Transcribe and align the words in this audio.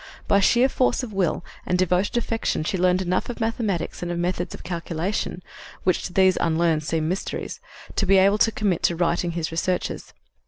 By 0.27 0.39
sheer 0.39 0.67
force 0.67 1.03
of 1.03 1.13
will 1.13 1.45
and 1.63 1.77
devoted 1.77 2.17
affection 2.17 2.63
she 2.63 2.75
learned 2.75 3.03
enough 3.03 3.29
of 3.29 3.39
mathematics 3.39 4.01
and 4.01 4.11
of 4.11 4.17
methods 4.17 4.55
of 4.55 4.63
calculation, 4.63 5.43
which 5.83 6.01
to 6.05 6.13
those 6.13 6.37
unlearned 6.41 6.83
seem 6.83 7.07
mysteries, 7.07 7.59
to 7.97 8.07
be 8.07 8.17
able 8.17 8.39
to 8.39 8.51
commit 8.51 8.81
to 8.89 8.95
writing 8.95 9.33
his 9.33 9.51
researches. 9.51 10.11